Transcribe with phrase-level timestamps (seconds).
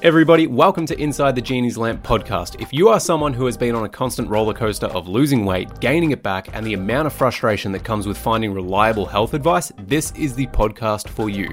[0.00, 2.62] Everybody, welcome to Inside the Genie's Lamp podcast.
[2.62, 5.80] If you are someone who has been on a constant roller coaster of losing weight,
[5.80, 9.72] gaining it back, and the amount of frustration that comes with finding reliable health advice,
[9.76, 11.52] this is the podcast for you.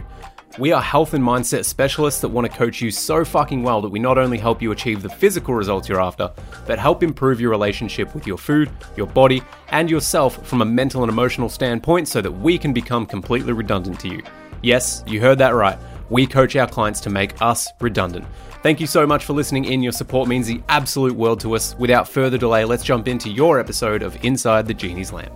[0.59, 3.89] We are health and mindset specialists that want to coach you so fucking well that
[3.89, 6.31] we not only help you achieve the physical results you're after,
[6.67, 11.01] but help improve your relationship with your food, your body, and yourself from a mental
[11.01, 14.21] and emotional standpoint so that we can become completely redundant to you.
[14.61, 15.79] Yes, you heard that right.
[16.09, 18.25] We coach our clients to make us redundant.
[18.61, 19.83] Thank you so much for listening in.
[19.83, 21.75] Your support means the absolute world to us.
[21.77, 25.35] Without further delay, let's jump into your episode of Inside the Genie's Lamp.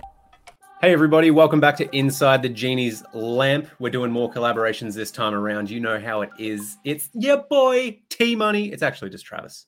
[0.80, 3.68] Hey, everybody, welcome back to Inside the Genie's Lamp.
[3.78, 5.68] We're doing more collaborations this time around.
[5.68, 6.78] You know how it is.
[6.84, 8.72] It's your boy, T Money.
[8.72, 9.66] It's actually just Travis.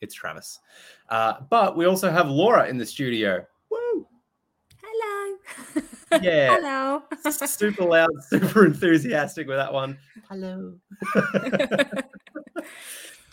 [0.00, 0.58] It's Travis.
[1.08, 3.44] Uh, but we also have Laura in the studio.
[3.70, 4.06] Woo!
[4.82, 5.82] Hello.
[6.22, 6.56] Yeah.
[6.56, 7.02] Hello.
[7.46, 9.98] super loud, super enthusiastic with that one.
[10.28, 10.74] Hello.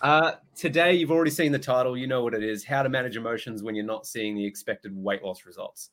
[0.01, 1.97] uh, today, you've already seen the title.
[1.97, 4.95] You know what it is How to Manage Emotions When You're Not Seeing the Expected
[4.95, 5.89] Weight Loss Results.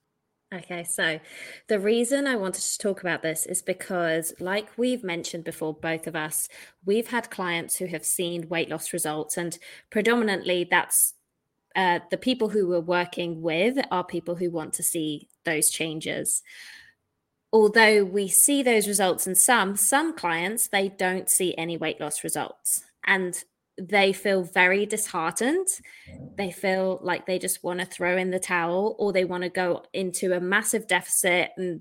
[0.54, 1.20] Okay, so
[1.66, 6.06] the reason I wanted to talk about this is because, like we've mentioned before, both
[6.06, 6.48] of us,
[6.86, 9.58] we've had clients who have seen weight loss results, and
[9.90, 11.12] predominantly that's
[11.78, 16.42] uh, the people who we're working with are people who want to see those changes.
[17.52, 22.24] Although we see those results in some, some clients, they don't see any weight loss
[22.24, 22.82] results.
[23.06, 23.42] And
[23.80, 25.68] they feel very disheartened.
[26.36, 29.48] They feel like they just want to throw in the towel or they want to
[29.48, 31.80] go into a massive deficit and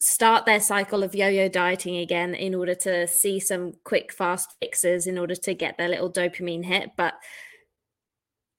[0.00, 4.56] start their cycle of yo yo dieting again in order to see some quick, fast
[4.60, 6.90] fixes in order to get their little dopamine hit.
[6.96, 7.14] But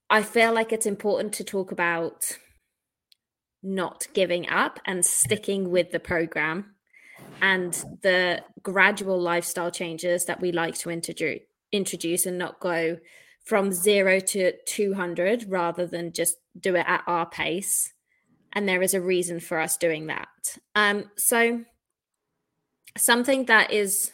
[0.09, 2.38] I feel like it's important to talk about
[3.64, 6.75] not giving up and sticking with the program
[7.42, 10.89] and the gradual lifestyle changes that we like to
[11.72, 12.98] introduce and not go
[13.44, 17.94] from zero to 200 rather than just do it at our pace.
[18.54, 20.58] And there is a reason for us doing that.
[20.76, 21.64] Um, so,
[22.98, 24.11] something that is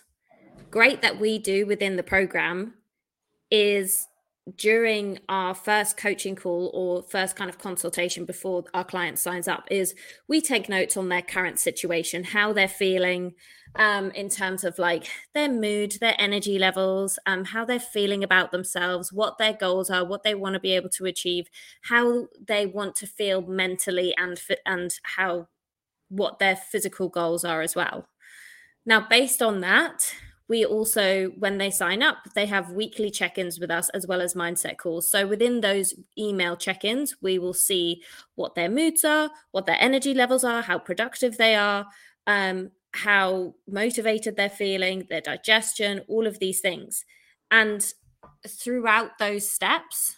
[0.72, 2.74] great that we do within the program
[3.51, 4.07] is
[4.56, 9.68] during our first coaching call or first kind of consultation before our client signs up
[9.69, 9.94] is
[10.28, 13.34] we take notes on their current situation how they're feeling
[13.75, 18.51] um, in terms of like their mood their energy levels um, how they're feeling about
[18.51, 21.46] themselves what their goals are what they want to be able to achieve
[21.84, 25.47] how they want to feel mentally and and how
[26.12, 28.06] what their physical goals are as well.
[28.85, 30.13] Now based on that
[30.51, 34.34] we also when they sign up they have weekly check-ins with us as well as
[34.34, 35.09] mindset calls.
[35.09, 38.03] So within those email check-ins we will see
[38.35, 41.88] what their moods are what their energy levels are how productive they are
[42.28, 47.06] um, how motivated they're feeling their digestion all of these things.
[47.50, 47.81] And
[48.45, 50.18] throughout those steps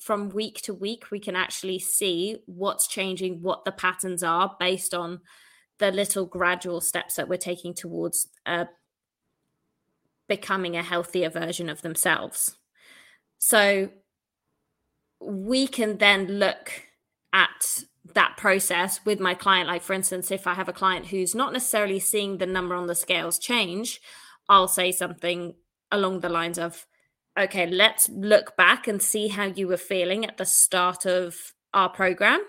[0.00, 4.92] from week to week we can actually see what's changing what the patterns are based
[4.92, 5.20] on
[5.78, 8.66] the little gradual steps that we're taking towards a
[10.36, 12.56] becoming a healthier version of themselves.
[13.36, 13.90] So
[15.20, 16.84] we can then look
[17.34, 17.84] at
[18.14, 19.68] that process with my client.
[19.68, 22.86] Like, for instance, if I have a client who's not necessarily seeing the number on
[22.86, 24.00] the scales change,
[24.48, 25.54] I'll say something
[25.90, 26.86] along the lines of,
[27.38, 31.36] okay, let's look back and see how you were feeling at the start of
[31.74, 32.40] our program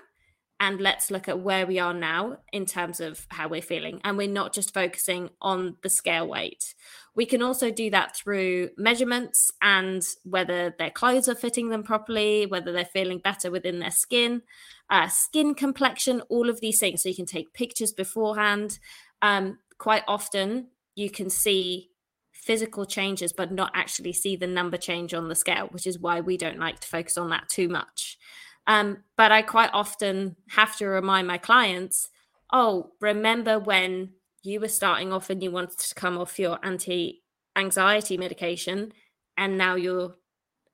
[0.64, 4.00] and let's look at where we are now in terms of how we're feeling.
[4.06, 6.74] And we're not just focusing on the scale weight.
[7.16, 12.46] We can also do that through measurements and whether their clothes are fitting them properly,
[12.46, 14.42] whether they're feeling better within their skin,
[14.90, 17.04] uh, skin complexion, all of these things.
[17.04, 18.80] So you can take pictures beforehand.
[19.22, 21.90] Um, quite often, you can see
[22.32, 26.22] physical changes, but not actually see the number change on the scale, which is why
[26.22, 28.18] we don't like to focus on that too much.
[28.66, 32.10] Um, but I quite often have to remind my clients,
[32.52, 37.22] oh, remember when you were starting off and you wanted to come off your anti
[37.56, 38.92] anxiety medication
[39.38, 40.16] and now you're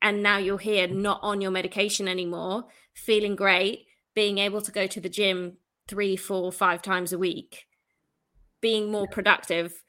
[0.01, 2.63] and now you're here not on your medication anymore
[2.93, 5.57] feeling great being able to go to the gym
[5.89, 7.65] three four five times a week
[8.61, 9.83] being more productive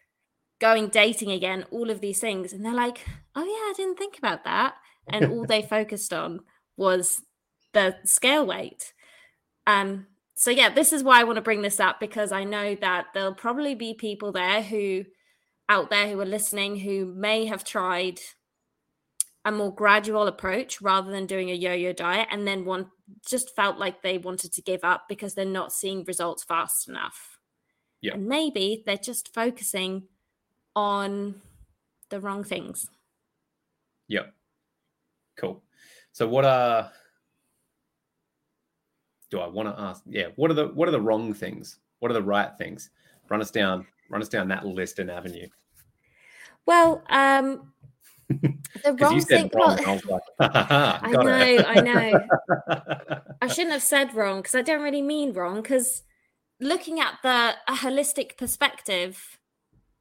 [0.60, 2.52] going dating again all of these things.
[2.52, 3.04] And they're like
[3.34, 4.74] oh yeah i didn't think about that.
[5.08, 6.40] And all they focused on
[6.76, 7.22] was
[7.72, 8.92] the scale weight.
[9.66, 12.74] Um, so yeah, this is why I want to bring this up because I know
[12.76, 15.04] that there'll probably be people there who
[15.68, 18.18] out there who are listening who may have tried
[19.44, 22.90] a more gradual approach rather than doing a yo-yo diet and then one
[23.26, 27.38] just felt like they wanted to give up because they're not seeing results fast enough.
[28.00, 28.14] Yeah.
[28.14, 30.04] And maybe they're just focusing
[30.74, 31.34] on
[32.08, 32.88] the wrong things.
[34.08, 34.32] Yep.
[35.36, 35.62] Cool.
[36.12, 36.90] So what are
[39.30, 40.02] do I want to ask?
[40.06, 41.78] Yeah, what are the what are the wrong things?
[42.00, 42.90] What are the right things?
[43.28, 45.48] Run us down, run us down that list and avenue.
[46.66, 47.72] Well, um
[48.84, 49.50] the wrong thing.
[49.54, 51.64] Wrong, well, I, like, I know.
[51.66, 52.20] I know.
[53.42, 55.62] I shouldn't have said wrong because I don't really mean wrong.
[55.62, 56.02] Because
[56.60, 59.38] looking at the a holistic perspective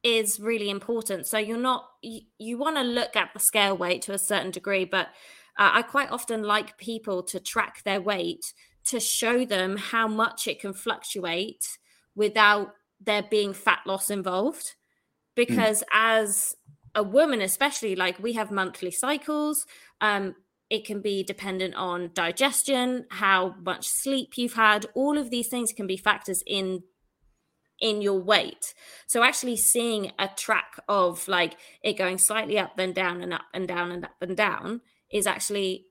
[0.02, 1.26] is really important.
[1.26, 4.50] So you're not you, you want to look at the scale weight to a certain
[4.50, 5.08] degree, but
[5.58, 8.52] uh, I quite often like people to track their weight
[8.86, 11.78] to show them how much it can fluctuate
[12.14, 14.74] without there being fat loss involved.
[15.36, 15.42] Hmm.
[15.42, 15.86] Because mm.
[15.92, 16.56] as
[16.94, 19.66] a woman, especially, like we have monthly cycles,
[20.00, 20.34] um,
[20.68, 24.86] it can be dependent on digestion, how much sleep you've had.
[24.94, 26.82] All of these things can be factors in
[27.80, 28.74] in your weight.
[29.06, 33.46] So actually seeing a track of like it going slightly up then down and up
[33.54, 35.86] and down and up and down is actually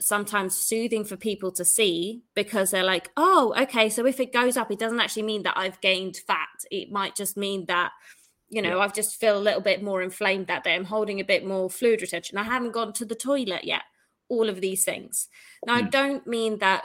[0.00, 4.56] sometimes soothing for people to see because they're like, oh, okay, so if it goes
[4.56, 6.48] up, it doesn't actually mean that I've gained fat.
[6.70, 7.92] It might just mean that,
[8.48, 8.82] you know, yeah.
[8.82, 10.74] I've just feel a little bit more inflamed that day.
[10.74, 12.38] I'm holding a bit more fluid retention.
[12.38, 13.82] I haven't gone to the toilet yet.
[14.28, 15.28] All of these things.
[15.66, 15.78] Now, mm.
[15.78, 15.90] I hmm.
[15.90, 16.84] don't mean that.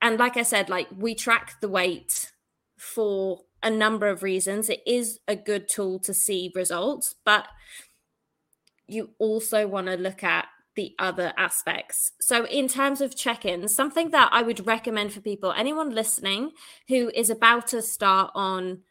[0.00, 2.32] And like I said, like we track the weight
[2.78, 4.68] for a number of reasons.
[4.68, 7.46] It is a good tool to see results, but
[8.86, 10.46] you also want to look at
[10.78, 12.12] the other aspects.
[12.20, 16.52] So, in terms of check ins, something that I would recommend for people, anyone listening
[16.86, 18.82] who is about to start on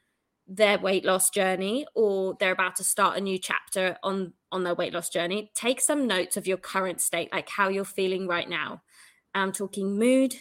[0.50, 4.76] their weight loss journey or they're about to start a new chapter on on their
[4.76, 8.48] weight loss journey take some notes of your current state like how you're feeling right
[8.48, 8.82] now
[9.36, 10.34] i'm talking mood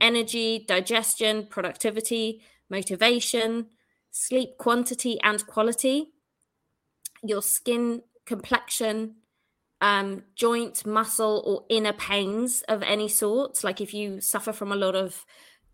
[0.00, 2.40] energy digestion productivity
[2.70, 3.66] motivation
[4.12, 6.12] sleep quantity and quality
[7.24, 9.16] your skin complexion
[9.80, 13.62] um, joint, muscle, or inner pains of any sort.
[13.62, 15.24] Like if you suffer from a lot of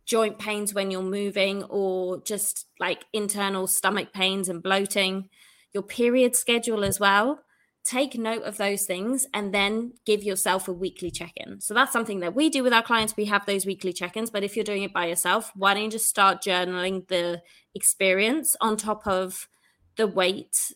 [0.07, 5.29] joint pains when you're moving, or just like internal stomach pains and bloating,
[5.73, 7.41] your period schedule as well.
[7.85, 11.61] Take note of those things and then give yourself a weekly check in.
[11.61, 13.15] So that's something that we do with our clients.
[13.15, 14.31] We have those weekly check ins.
[14.31, 17.43] But if you're doing it by yourself, why don't you just start journaling the
[17.75, 19.49] experience on top of
[19.97, 20.73] the weight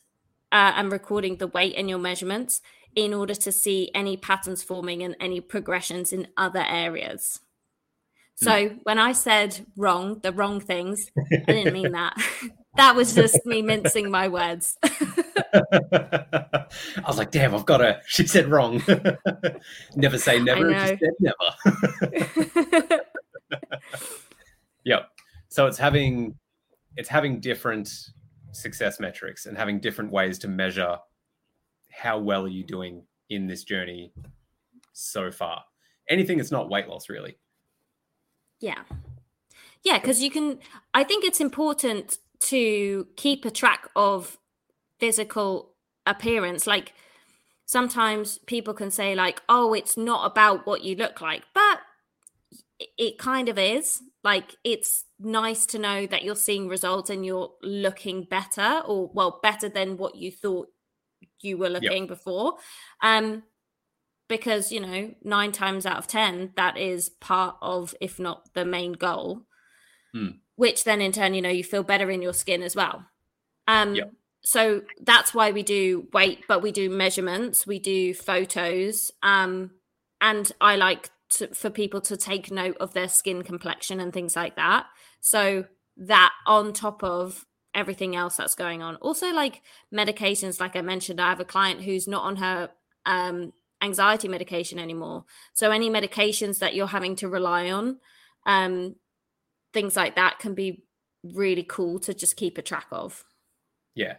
[0.52, 2.60] uh, and recording the weight and your measurements?
[2.98, 7.38] In order to see any patterns forming and any progressions in other areas.
[8.40, 8.44] Hmm.
[8.44, 8.78] So mm.
[8.82, 12.16] when I said wrong, the wrong things, I didn't mean that.
[12.76, 14.76] that was just me mincing my words.
[14.84, 16.66] I
[17.06, 18.00] was like, damn, I've got to.
[18.06, 18.82] She said wrong.
[19.94, 20.72] never say never.
[20.88, 23.02] She said never.
[24.84, 25.08] yep.
[25.48, 26.36] So it's having
[26.96, 27.90] it's having different
[28.50, 30.98] success metrics and having different ways to measure
[31.98, 34.12] how well are you doing in this journey
[34.92, 35.64] so far?
[36.08, 37.36] Anything that's not weight loss, really.
[38.60, 38.82] Yeah.
[39.84, 40.58] Yeah, because you can,
[40.94, 44.38] I think it's important to keep a track of
[44.98, 45.74] physical
[46.06, 46.66] appearance.
[46.66, 46.94] Like
[47.66, 51.80] sometimes people can say, like, oh, it's not about what you look like, but
[52.96, 54.02] it kind of is.
[54.24, 59.40] Like it's nice to know that you're seeing results and you're looking better or, well,
[59.42, 60.68] better than what you thought
[61.42, 62.08] you were looking yep.
[62.08, 62.54] before.
[63.02, 63.42] Um,
[64.28, 68.64] because you know, nine times out of ten, that is part of, if not the
[68.64, 69.42] main goal.
[70.12, 70.28] Hmm.
[70.56, 73.04] Which then, in turn, you know, you feel better in your skin as well.
[73.66, 74.12] Um, yep.
[74.42, 79.72] So that's why we do weight, but we do measurements, we do photos, um,
[80.20, 84.36] and I like to, for people to take note of their skin complexion and things
[84.36, 84.86] like that.
[85.20, 85.66] So
[85.96, 87.44] that on top of
[87.78, 88.96] everything else that's going on.
[88.96, 89.62] Also, like
[89.94, 92.70] medications, like I mentioned, I have a client who's not on her
[93.06, 95.24] um, anxiety medication anymore.
[95.54, 97.98] So, any medications that you're having to rely on,
[98.46, 98.96] um,
[99.72, 100.82] things like that can be
[101.22, 103.24] really cool to just keep a track of.
[103.94, 104.16] Yeah.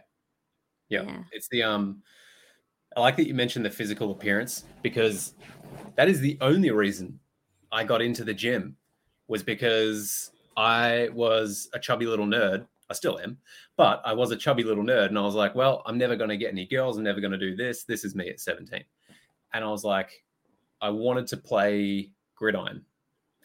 [0.88, 1.02] Yeah.
[1.02, 1.22] yeah.
[1.30, 2.02] It's the, um,
[2.96, 5.34] I like that you mentioned the physical appearance because
[5.96, 7.20] that is the only reason
[7.70, 8.76] I got into the gym
[9.28, 13.38] was because I was a chubby little nerd I still am,
[13.76, 16.30] but I was a chubby little nerd, and I was like, well, I'm never going
[16.30, 16.96] to get any girls.
[16.96, 17.84] I'm never going to do this.
[17.84, 18.82] This is me at 17,
[19.54, 20.24] and I was like,
[20.80, 22.84] I wanted to play gridiron,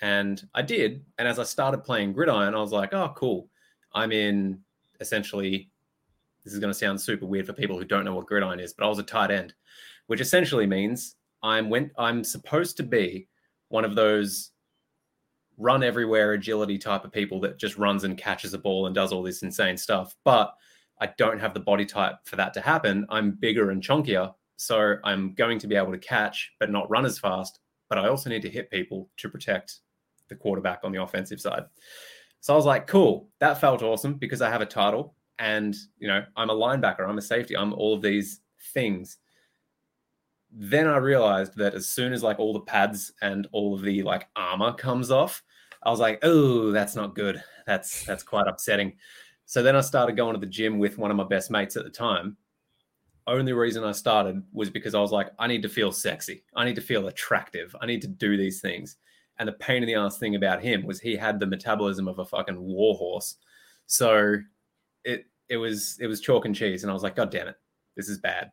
[0.02, 1.06] and I did.
[1.18, 3.48] And as I started playing gridiron, I was like, oh, cool.
[3.94, 4.60] I'm in
[5.00, 5.70] essentially.
[6.44, 8.72] This is going to sound super weird for people who don't know what gridiron is,
[8.74, 9.56] but I was a tight end,
[10.06, 13.28] which essentially means I'm when I'm supposed to be
[13.70, 14.52] one of those
[15.57, 19.12] run everywhere agility type of people that just runs and catches a ball and does
[19.12, 20.15] all this insane stuff.
[20.24, 20.53] But
[21.00, 23.05] I don't have the body type for that to happen.
[23.09, 27.05] I'm bigger and chunkier So I'm going to be able to catch, but not run
[27.05, 27.59] as fast.
[27.89, 29.79] But I also need to hit people to protect
[30.29, 31.65] the quarterback on the offensive side.
[32.39, 36.07] So I was like, cool, that felt awesome because I have a title and, you
[36.07, 38.41] know, I'm a linebacker, I'm a safety, I'm all of these
[38.74, 39.17] things.
[40.57, 44.01] Then I realized that as soon as like all the pads and all of the
[44.03, 45.43] like armor comes off,
[45.83, 47.43] I was like, oh, that's not good.
[47.67, 48.93] That's that's quite upsetting.
[49.45, 51.83] So then I started going to the gym with one of my best mates at
[51.83, 52.38] the time.
[53.27, 56.43] Only reason I started was because I was like, I need to feel sexy.
[56.55, 57.75] I need to feel attractive.
[57.81, 58.97] I need to do these things.
[59.38, 62.19] And the pain in the ass thing about him was he had the metabolism of
[62.19, 63.35] a fucking warhorse.
[63.88, 64.38] So
[65.03, 66.83] it it was it was chalk and cheese.
[66.83, 67.57] And I was like, God damn it,
[67.95, 68.51] this is bad.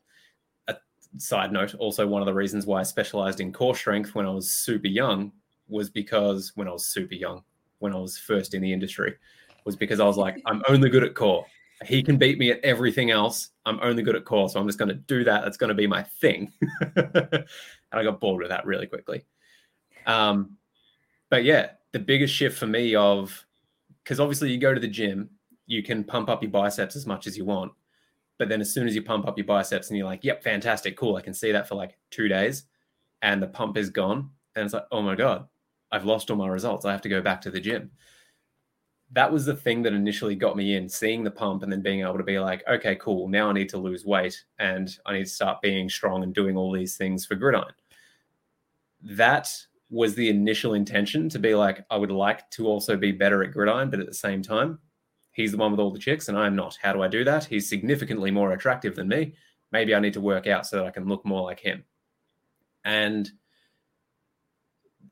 [1.18, 4.30] Side note, also one of the reasons why I specialized in core strength when I
[4.30, 5.32] was super young
[5.68, 7.42] was because when I was super young,
[7.78, 9.14] when I was first in the industry,
[9.64, 11.46] was because I was like, I'm only good at core.
[11.84, 13.50] He can beat me at everything else.
[13.66, 14.48] I'm only good at core.
[14.48, 15.42] So I'm just going to do that.
[15.42, 16.52] That's going to be my thing.
[16.96, 17.44] and
[17.92, 19.24] I got bored with that really quickly.
[20.06, 20.56] Um,
[21.28, 23.44] but yeah, the biggest shift for me of
[24.02, 25.30] because obviously you go to the gym,
[25.66, 27.72] you can pump up your biceps as much as you want.
[28.42, 30.96] But then as soon as you pump up your biceps and you're like, yep, fantastic,
[30.96, 32.64] cool, I can see that for like two days,
[33.22, 34.30] and the pump is gone.
[34.56, 35.46] And it's like, oh my God,
[35.92, 36.84] I've lost all my results.
[36.84, 37.92] I have to go back to the gym
[39.12, 42.00] that was the thing that initially got me in seeing the pump and then being
[42.00, 45.24] able to be like okay cool now i need to lose weight and i need
[45.24, 47.72] to start being strong and doing all these things for gridiron
[49.02, 49.48] that
[49.90, 53.52] was the initial intention to be like i would like to also be better at
[53.52, 54.78] gridiron but at the same time
[55.32, 57.44] he's the one with all the chicks and i'm not how do i do that
[57.44, 59.34] he's significantly more attractive than me
[59.72, 61.84] maybe i need to work out so that i can look more like him
[62.84, 63.30] and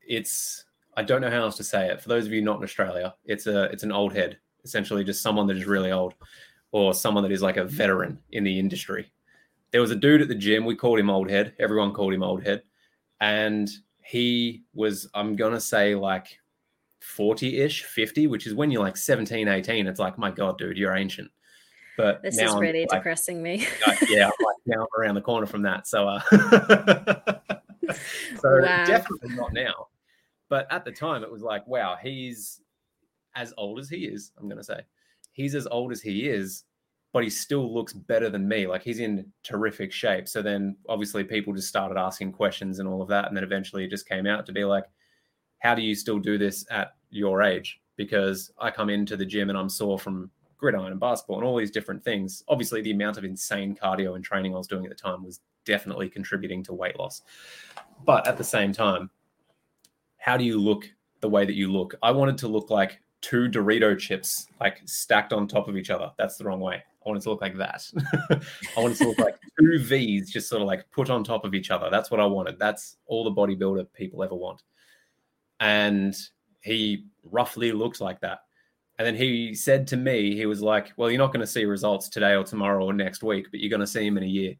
[0.07, 0.65] it's
[0.97, 2.01] I don't know how else to say it.
[2.01, 5.21] For those of you not in Australia, it's a it's an old head, essentially just
[5.21, 6.15] someone that is really old,
[6.71, 9.11] or someone that is like a veteran in the industry.
[9.71, 10.65] There was a dude at the gym.
[10.65, 11.53] We called him old head.
[11.59, 12.63] Everyone called him old head,
[13.21, 13.69] and
[14.03, 16.39] he was I'm gonna say like
[17.01, 19.87] 40-ish, 50, which is when you're like 17, 18.
[19.87, 21.31] It's like, my God, dude, you're ancient.
[21.97, 23.67] But this is really like, depressing me.
[24.09, 25.87] yeah, I'm like now I'm around the corner from that.
[25.87, 26.21] So uh
[28.39, 28.85] so wow.
[28.85, 29.87] definitely not now.
[30.49, 32.61] But at the time, it was like, wow, he's
[33.35, 34.31] as old as he is.
[34.37, 34.81] I'm going to say
[35.31, 36.63] he's as old as he is,
[37.13, 38.67] but he still looks better than me.
[38.67, 40.27] Like he's in terrific shape.
[40.27, 43.27] So then obviously people just started asking questions and all of that.
[43.27, 44.85] And then eventually it just came out to be like,
[45.61, 47.79] how do you still do this at your age?
[47.95, 51.57] Because I come into the gym and I'm sore from gridiron and basketball and all
[51.57, 52.43] these different things.
[52.47, 55.39] Obviously, the amount of insane cardio and training I was doing at the time was
[55.65, 57.21] definitely contributing to weight loss.
[58.05, 59.09] But at the same time,
[60.17, 60.89] how do you look
[61.19, 61.95] the way that you look?
[62.01, 66.11] I wanted to look like two Dorito chips, like stacked on top of each other.
[66.17, 66.75] That's the wrong way.
[66.75, 67.83] I wanted to look like that.
[68.77, 71.55] I wanted to look like two V's just sort of like put on top of
[71.55, 71.89] each other.
[71.89, 72.59] That's what I wanted.
[72.59, 74.61] That's all the bodybuilder people ever want.
[75.61, 76.15] And
[76.61, 78.39] he roughly looks like that.
[78.99, 81.65] And then he said to me, he was like, Well, you're not going to see
[81.65, 84.27] results today or tomorrow or next week, but you're going to see them in a
[84.27, 84.53] year.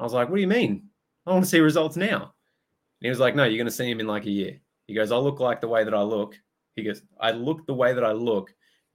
[0.00, 0.88] I was like, What do you mean?
[1.26, 2.22] I want to see results now.
[2.22, 4.60] And he was like, No, you're going to see him in like a year.
[4.86, 6.38] He goes, I look like the way that I look.
[6.76, 8.52] He goes, I look the way that I look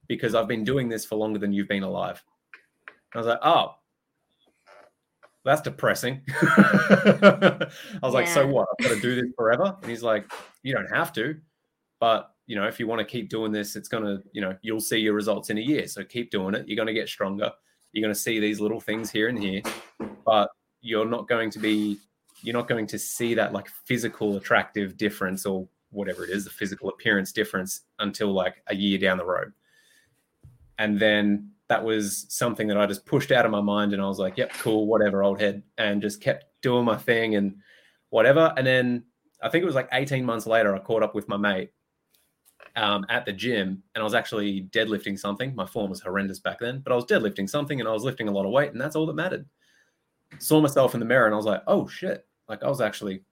[0.08, 2.22] because I've been doing this for longer than you've been alive.
[3.14, 3.74] I was like, Oh,
[5.48, 6.22] that's depressing.
[6.42, 7.70] I was
[8.02, 8.08] yeah.
[8.08, 8.68] like, So what?
[8.78, 9.76] I've got to do this forever?
[9.80, 10.30] And he's like,
[10.62, 11.36] You don't have to.
[12.00, 14.80] But you know, if you want to keep doing this, it's gonna, you know, you'll
[14.80, 15.86] see your results in a year.
[15.86, 16.66] So keep doing it.
[16.66, 17.50] You're gonna get stronger.
[17.92, 19.62] You're gonna see these little things here and here,
[20.24, 20.50] but
[20.80, 21.98] you're not going to be
[22.42, 26.50] you're not going to see that like physical attractive difference or whatever it is, the
[26.50, 29.52] physical appearance difference until like a year down the road.
[30.78, 34.06] And then that was something that I just pushed out of my mind and I
[34.06, 37.56] was like, yep, cool, whatever, old head, and just kept doing my thing and
[38.10, 38.52] whatever.
[38.56, 39.04] And then
[39.42, 41.70] I think it was like 18 months later, I caught up with my mate
[42.74, 45.54] um, at the gym and I was actually deadlifting something.
[45.54, 48.28] My form was horrendous back then, but I was deadlifting something and I was lifting
[48.28, 49.46] a lot of weight, and that's all that mattered.
[50.38, 53.22] Saw myself in the mirror and I was like, oh shit, like I was actually,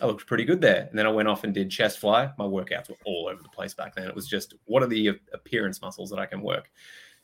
[0.00, 0.86] I looked pretty good there.
[0.88, 2.30] And then I went off and did chest fly.
[2.38, 4.08] My workouts were all over the place back then.
[4.08, 6.70] It was just, what are the appearance muscles that I can work?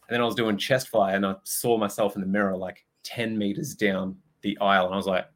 [0.08, 2.84] And then I was doing chest fly and I saw myself in the mirror like
[3.04, 4.86] 10 meters down the aisle.
[4.86, 5.26] And I was like,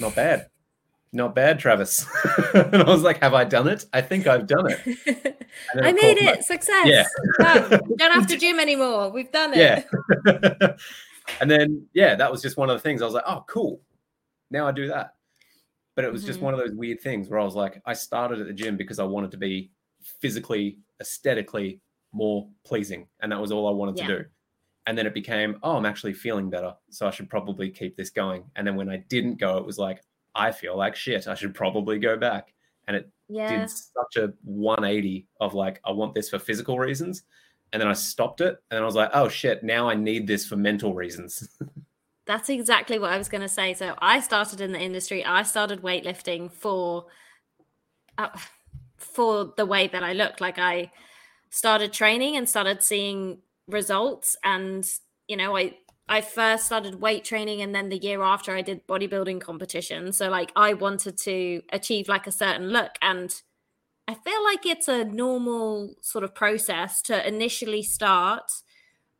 [0.00, 0.48] not bad.
[1.12, 2.06] Not bad, Travis.
[2.54, 3.86] and I was like, have I done it?
[3.92, 4.80] I think I've done it.
[5.82, 6.36] I made it.
[6.36, 6.86] My, Success.
[6.86, 7.06] Yeah.
[7.96, 9.10] don't have to gym anymore.
[9.10, 9.58] We've done it.
[9.58, 10.72] Yeah.
[11.40, 13.00] and then, yeah, that was just one of the things.
[13.00, 13.80] I was like, oh, cool
[14.50, 15.14] now I do that.
[15.94, 16.28] But it was mm-hmm.
[16.28, 18.76] just one of those weird things where I was like, I started at the gym
[18.76, 19.70] because I wanted to be
[20.20, 21.80] physically, aesthetically
[22.12, 23.06] more pleasing.
[23.20, 24.06] And that was all I wanted yeah.
[24.06, 24.24] to do.
[24.86, 26.72] and then it became, oh, I'm actually feeling better.
[26.90, 28.44] So I should probably keep this going.
[28.54, 30.00] And then when I didn't go, it was like,
[30.34, 31.26] I feel like shit.
[31.26, 32.52] I should probably go back.
[32.86, 33.60] And it yeah.
[33.60, 37.24] did such a 180 of like, I want this for physical reasons.
[37.72, 38.58] And then I stopped it.
[38.70, 41.48] And I was like, oh shit, now I need this for mental reasons.
[42.26, 43.74] That's exactly what I was going to say.
[43.74, 45.24] So I started in the industry.
[45.24, 47.06] I started weightlifting for
[48.18, 48.28] uh,
[48.96, 50.40] for the way that I look.
[50.40, 50.90] Like I
[51.56, 54.86] started training and started seeing results and
[55.26, 55.74] you know I
[56.06, 60.12] I first started weight training and then the year after I did bodybuilding competition.
[60.12, 63.34] So like I wanted to achieve like a certain look and
[64.06, 68.52] I feel like it's a normal sort of process to initially start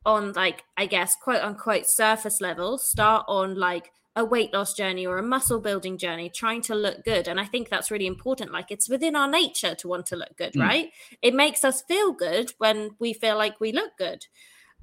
[0.05, 5.05] on like I guess quote unquote surface level, start on like a weight loss journey
[5.05, 7.27] or a muscle building journey, trying to look good.
[7.27, 8.51] And I think that's really important.
[8.51, 10.63] Like it's within our nature to want to look good, mm.
[10.63, 10.89] right?
[11.21, 14.25] It makes us feel good when we feel like we look good.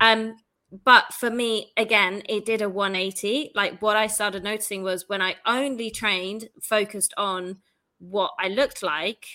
[0.00, 0.36] Um,
[0.84, 3.50] but for me, again, it did a 180.
[3.56, 7.58] Like what I started noticing was when I only trained, focused on
[7.98, 9.26] what I looked like,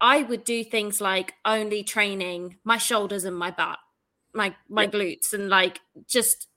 [0.00, 3.78] I would do things like only training my shoulders and my butt,
[4.34, 6.48] my my glutes, and like just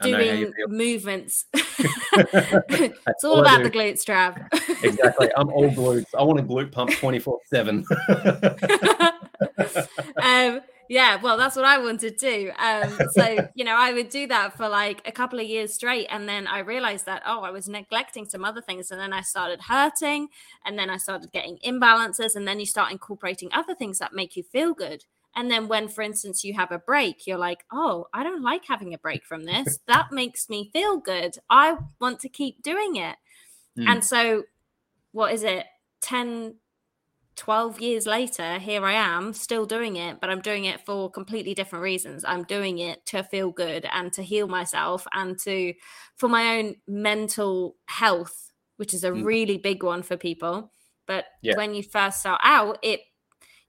[0.00, 1.44] doing movements.
[1.54, 4.36] it's all, all about the glutes, Trav.
[4.82, 5.28] exactly.
[5.36, 6.06] I'm all glutes.
[6.18, 7.84] I want a glute pump 24 7.
[10.22, 12.50] um, yeah, well, that's what I wanted to.
[12.52, 16.06] Um, so, you know, I would do that for like a couple of years straight.
[16.10, 18.90] And then I realized that, oh, I was neglecting some other things.
[18.90, 20.28] And then I started hurting.
[20.64, 22.34] And then I started getting imbalances.
[22.34, 25.04] And then you start incorporating other things that make you feel good.
[25.36, 28.64] And then when, for instance, you have a break, you're like, oh, I don't like
[28.66, 29.78] having a break from this.
[29.86, 31.36] that makes me feel good.
[31.48, 33.16] I want to keep doing it.
[33.78, 33.88] Mm.
[33.88, 34.44] And so,
[35.12, 35.66] what is it?
[36.00, 36.54] 10,
[37.36, 41.54] 12 years later, here I am still doing it, but I'm doing it for completely
[41.54, 42.24] different reasons.
[42.24, 45.72] I'm doing it to feel good and to heal myself and to,
[46.16, 49.24] for my own mental health, which is a mm.
[49.24, 50.72] really big one for people.
[51.06, 51.56] But yeah.
[51.56, 53.00] when you first start out, it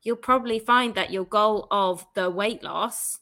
[0.09, 3.19] you'll probably find that your goal of the weight loss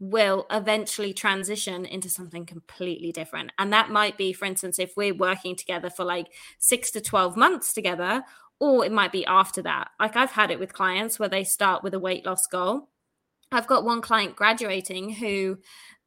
[0.00, 3.52] will eventually transition into something completely different.
[3.56, 6.26] And that might be, for instance, if we're working together for like
[6.58, 8.24] six to 12 months together,
[8.58, 9.90] or it might be after that.
[10.00, 12.88] Like I've had it with clients where they start with a weight loss goal.
[13.52, 15.58] I've got one client graduating who,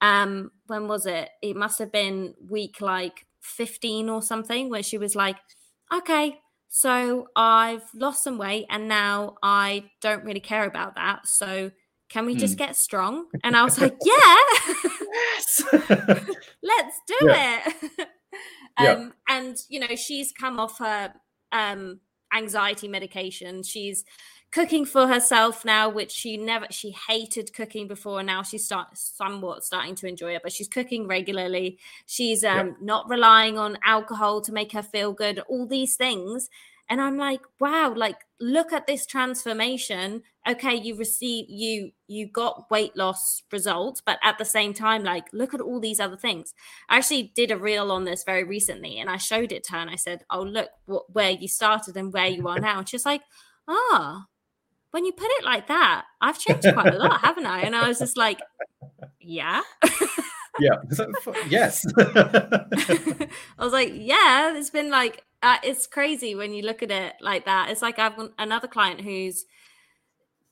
[0.01, 1.29] um, when was it?
[1.41, 5.37] It must have been week like 15 or something, where she was like,
[5.93, 6.41] okay,
[6.73, 11.27] so I've lost some weight and now I don't really care about that.
[11.27, 11.71] So
[12.07, 12.59] can we just mm.
[12.59, 13.25] get strong?
[13.43, 14.37] And I was like, yeah,
[16.63, 17.59] let's do yeah.
[17.65, 17.83] it.
[17.99, 19.09] um, yeah.
[19.27, 21.13] And, you know, she's come off her
[21.51, 21.99] um,
[22.33, 23.63] anxiety medication.
[23.63, 24.05] She's
[24.51, 28.19] cooking for herself now, which she never she hated cooking before.
[28.19, 31.79] And Now she's start somewhat starting to enjoy it, but she's cooking regularly.
[32.05, 32.75] She's um, yep.
[32.81, 35.39] not relying on alcohol to make her feel good.
[35.47, 36.49] All these things.
[36.89, 40.23] And I'm like, wow, like look at this transformation.
[40.45, 45.27] Okay, you receive you you got weight loss results, but at the same time, like
[45.31, 46.53] look at all these other things.
[46.89, 49.77] I actually did a reel on this very recently, and I showed it to her,
[49.77, 52.89] and I said, "Oh, look what, where you started and where you are now." And
[52.89, 53.21] she's like,
[53.69, 54.25] "Ah,
[54.91, 57.61] when you put it like that, I've changed quite a lot, haven't I?
[57.61, 58.39] And I was just like,
[59.19, 59.61] yeah.
[60.59, 60.75] yeah.
[61.49, 61.85] yes.
[61.97, 63.27] I
[63.57, 67.45] was like, yeah, it's been like, uh, it's crazy when you look at it like
[67.45, 67.69] that.
[67.69, 69.45] It's like I've another client whose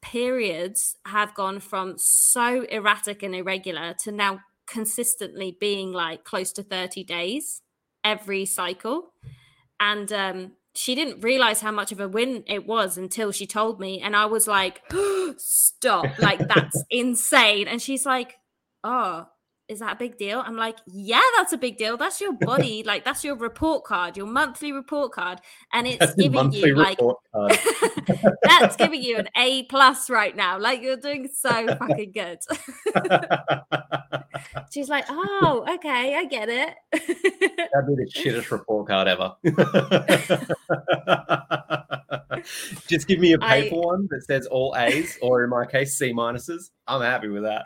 [0.02, 6.64] periods have gone from so erratic and irregular to now consistently being like close to
[6.64, 7.62] 30 days
[8.04, 9.14] every cycle.
[9.80, 13.82] And um, she didn't realize how much of a win it was until she told
[13.82, 14.82] me and i was like
[15.38, 17.68] stop like that's insane.
[17.68, 18.36] And she's like
[18.84, 19.28] oh
[19.70, 20.44] is that a big deal?
[20.46, 21.96] I'm like yeah that's a big deal.
[21.96, 25.40] That's your body like that's your report card your monthly report card
[25.72, 27.00] and it's that's giving you like
[28.44, 30.60] that's giving you an a plus right now.
[30.60, 32.40] Like you're doing so fucking good.
[34.72, 36.74] She's like oh okay i get it.
[36.92, 39.36] That'd be the shittest report card ever.
[42.88, 45.96] Just give me a paper I, one that says all a's or in my case
[45.96, 46.72] c minuses.
[46.88, 47.66] I'm happy with that.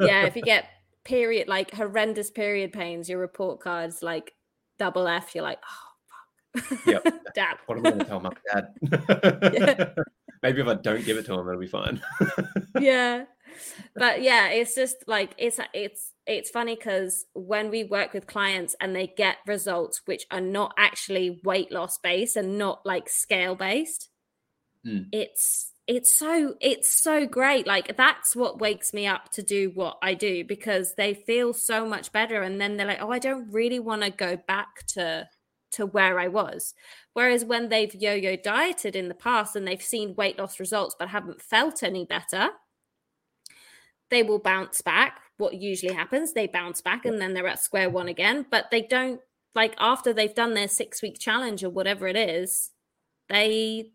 [0.00, 0.66] Yeah if you get
[1.04, 4.32] period like horrendous period pains your report cards like
[4.78, 6.86] double f you're like oh fuck.
[6.86, 7.24] Yep.
[7.34, 9.52] Dad what am i going to tell my dad?
[9.52, 9.88] Yeah.
[10.42, 12.00] maybe if i don't give it to him it'll be fine.
[12.78, 13.24] Yeah.
[13.94, 18.76] But yeah it's just like it's it's it's funny because when we work with clients
[18.80, 23.54] and they get results which are not actually weight loss based and not like scale
[23.54, 24.08] based
[24.86, 25.06] mm.
[25.12, 27.66] it's it's so it's so great.
[27.66, 31.86] Like that's what wakes me up to do what i do because they feel so
[31.86, 32.42] much better.
[32.42, 35.28] And then they're like oh i don't really want to go back to
[35.72, 36.74] to where i was.
[37.14, 41.08] Whereas when they've yo-yo dieted in the past and they've seen weight loss results but
[41.08, 42.50] haven't felt any better
[44.10, 45.20] they will bounce back.
[45.38, 48.46] What usually happens they bounce back and then they're at square one again.
[48.50, 49.20] But they don't
[49.54, 52.70] like after they've done their six week challenge or whatever it is
[53.28, 53.90] they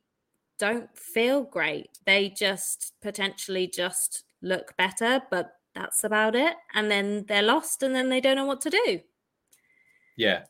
[0.59, 1.89] don't feel great.
[2.05, 6.55] They just potentially just look better, but that's about it.
[6.73, 8.99] And then they're lost and then they don't know what to do.
[10.15, 10.43] Yeah.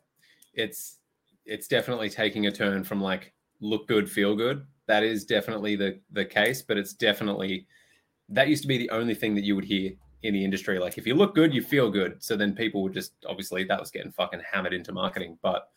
[0.54, 0.98] It's
[1.46, 4.66] it's definitely taking a turn from like look good, feel good.
[4.88, 7.68] That is definitely the the case, but it's definitely
[8.30, 9.92] that used to be the only thing that you would hear
[10.24, 10.80] in the industry.
[10.80, 12.22] Like if you look good, you feel good.
[12.24, 15.38] So then people would just obviously that was getting fucking hammered into marketing.
[15.42, 15.70] But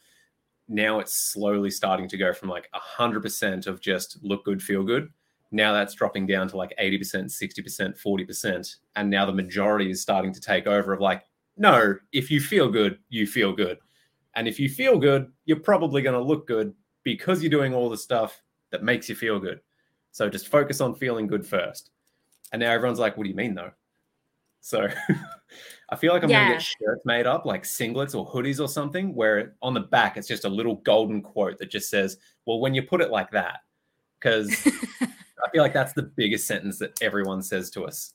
[0.70, 5.08] now it's slowly starting to go from like 100% of just look good, feel good.
[5.50, 8.76] Now that's dropping down to like 80%, 60%, 40%.
[8.94, 11.24] And now the majority is starting to take over of like,
[11.56, 13.78] no, if you feel good, you feel good.
[14.36, 17.90] And if you feel good, you're probably going to look good because you're doing all
[17.90, 19.60] the stuff that makes you feel good.
[20.12, 21.90] So just focus on feeling good first.
[22.52, 23.72] And now everyone's like, what do you mean though?
[24.60, 24.86] So
[25.90, 26.44] I feel like I'm yeah.
[26.44, 30.16] gonna get shirts made up, like singlets or hoodies or something, where on the back
[30.16, 33.30] it's just a little golden quote that just says, "Well, when you put it like
[33.32, 33.60] that,"
[34.18, 34.50] because
[35.00, 38.14] I feel like that's the biggest sentence that everyone says to us.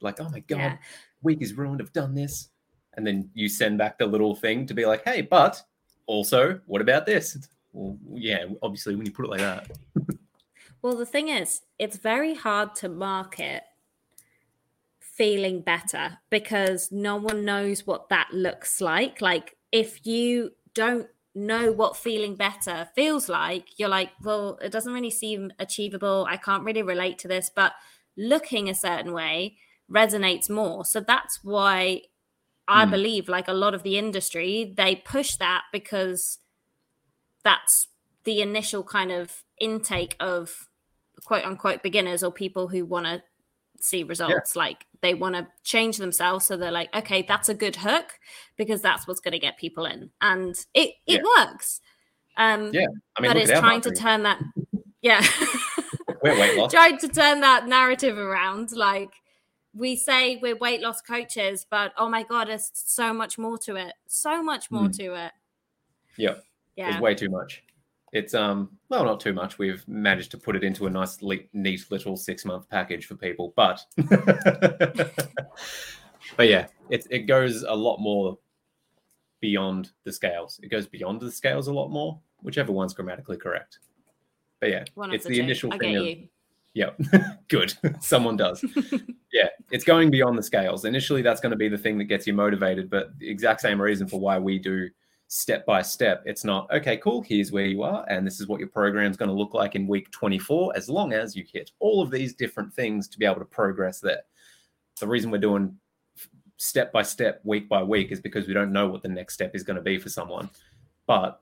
[0.00, 0.76] Like, "Oh my god, yeah.
[1.22, 1.80] week is ruined.
[1.80, 2.48] I've done this,"
[2.94, 5.62] and then you send back the little thing to be like, "Hey, but
[6.06, 7.36] also, what about this?"
[7.72, 9.70] Well, yeah, obviously, when you put it like that.
[10.82, 13.62] well, the thing is, it's very hard to market
[15.12, 19.20] feeling better because no one knows what that looks like.
[19.20, 24.92] Like, if you don't know what feeling better feels like, you're like, well, it doesn't
[24.92, 26.26] really seem achievable.
[26.28, 27.72] I can't really relate to this, but
[28.16, 29.58] looking a certain way
[29.90, 30.84] resonates more.
[30.84, 32.02] So that's why
[32.66, 32.90] I mm.
[32.90, 36.38] believe, like a lot of the industry, they push that because
[37.44, 37.88] that's
[38.24, 40.68] the initial kind of intake of
[41.24, 43.22] quote unquote beginners or people who want to
[43.82, 44.54] see results.
[44.54, 44.62] Yeah.
[44.62, 48.18] Like they want to change themselves, so they're like, okay, that's a good hook
[48.56, 51.44] because that's what's going to get people in, and it it yeah.
[51.44, 51.80] works.
[52.36, 54.42] Um, yeah, I mean, but it's trying to turn that.
[55.02, 55.24] Yeah,
[56.22, 56.72] we're weight loss.
[56.72, 59.10] trying to turn that narrative around, like.
[59.74, 63.76] We say we're weight loss coaches, but oh my god, there's so much more to
[63.76, 63.94] it.
[64.06, 64.96] So much more mm.
[64.98, 65.32] to it.
[66.18, 66.34] Yeah.
[66.76, 66.90] Yeah.
[66.90, 67.62] There's way too much.
[68.12, 69.58] It's um well not too much.
[69.58, 71.18] We've managed to put it into a nice
[71.52, 73.84] neat little six month package for people, but
[76.36, 78.38] but yeah, it it goes a lot more
[79.40, 80.60] beyond the scales.
[80.62, 83.78] It goes beyond the scales a lot more, whichever one's grammatically correct.
[84.60, 86.28] But yeah, it's the, the initial thing of you.
[86.74, 86.90] yeah,
[87.48, 87.74] good.
[88.00, 88.64] Someone does.
[89.32, 90.84] yeah, it's going beyond the scales.
[90.84, 93.80] Initially, that's going to be the thing that gets you motivated, but the exact same
[93.80, 94.88] reason for why we do
[95.34, 96.22] step by step.
[96.26, 99.16] It's not, okay, cool, here's where you are, and this is what your program is
[99.16, 102.34] going to look like in week 24, as long as you hit all of these
[102.34, 104.20] different things to be able to progress there.
[105.00, 105.74] The reason we're doing
[106.58, 109.54] step by step, week by week, is because we don't know what the next step
[109.54, 110.50] is going to be for someone.
[111.06, 111.40] But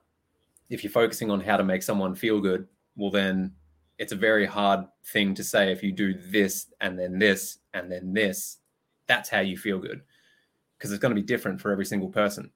[0.69, 3.51] if you're focusing on how to make someone feel good, well, then
[3.97, 7.91] it's a very hard thing to say if you do this and then this and
[7.91, 8.59] then this,
[9.07, 10.01] that's how you feel good.
[10.77, 12.51] Because it's going to be different for every single person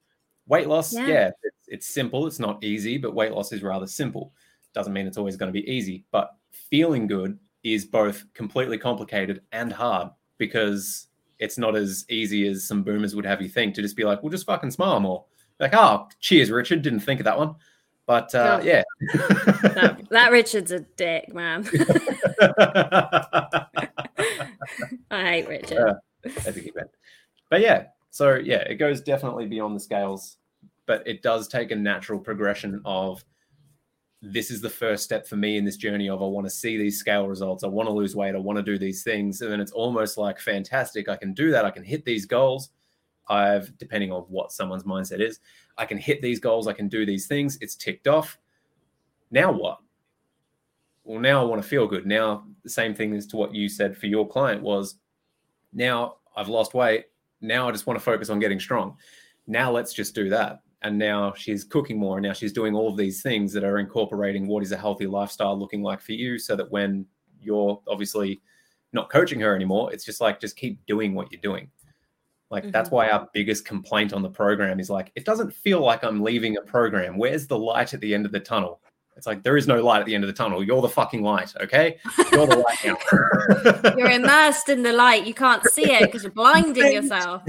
[0.47, 2.27] Weight loss, yeah, yeah it's, it's, simple.
[2.27, 4.31] It's not easy, but weight loss is rather simple.
[4.73, 9.41] Doesn't mean it's always going to be easy, but feeling good is both completely complicated
[9.51, 11.07] and hard because
[11.39, 14.21] it's not as easy as some boomers would have you think to just be like,
[14.21, 15.25] "We'll just fucking smile more."
[15.59, 16.81] Like, oh, cheers, Richard.
[16.81, 17.55] Didn't think of that one,
[18.05, 18.63] but uh, no.
[18.63, 21.63] yeah, that, that, Richard's a dick, man.
[25.11, 25.77] I hate Richard.
[25.77, 26.73] Uh, that's a good
[27.49, 30.37] But yeah, so yeah, it goes definitely beyond the scales,
[30.85, 33.25] but it does take a natural progression of
[34.21, 36.77] this is the first step for me in this journey of I want to see
[36.77, 37.65] these scale results.
[37.65, 38.33] I want to lose weight.
[38.33, 39.41] I want to do these things.
[39.41, 41.09] And then it's almost like fantastic.
[41.09, 41.65] I can do that.
[41.65, 42.69] I can hit these goals.
[43.27, 45.41] I've, depending on what someone's mindset is,
[45.77, 46.69] I can hit these goals.
[46.69, 47.57] I can do these things.
[47.59, 48.37] It's ticked off.
[49.29, 49.79] Now what?
[51.03, 52.05] Well, now I want to feel good.
[52.05, 54.95] Now, the same thing as to what you said for your client was
[55.73, 57.07] now I've lost weight
[57.47, 58.97] now I just want to focus on getting strong.
[59.47, 60.61] Now let's just do that.
[60.81, 62.17] And now she's cooking more.
[62.17, 65.07] And now she's doing all of these things that are incorporating what is a healthy
[65.07, 67.05] lifestyle looking like for you so that when
[67.41, 68.41] you're obviously
[68.93, 71.69] not coaching her anymore, it's just like, just keep doing what you're doing.
[72.51, 72.71] Like mm-hmm.
[72.71, 76.21] that's why our biggest complaint on the program is like, it doesn't feel like I'm
[76.21, 77.17] leaving a program.
[77.17, 78.81] Where's the light at the end of the tunnel?
[79.15, 80.63] It's like there is no light at the end of the tunnel.
[80.63, 81.97] You're the fucking light, okay?
[82.31, 83.95] You're the light now.
[83.97, 85.25] you're immersed in the light.
[85.25, 87.41] You can't see it because you're blinding yourself.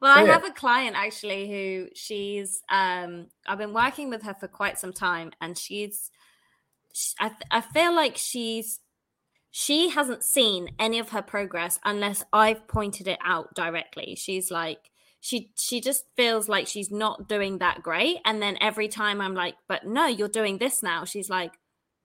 [0.00, 4.48] well, I have a client actually who she's um I've been working with her for
[4.48, 6.10] quite some time and she's
[7.20, 8.80] I I feel like she's
[9.50, 14.16] she hasn't seen any of her progress unless I've pointed it out directly.
[14.16, 14.90] She's like
[15.28, 19.34] she she just feels like she's not doing that great and then every time I'm
[19.34, 21.52] like, "But no, you're doing this now." She's like,